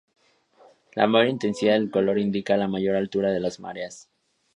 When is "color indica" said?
1.91-2.57